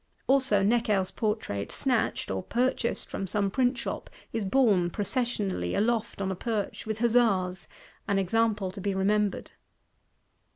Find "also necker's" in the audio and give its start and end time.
0.25-1.11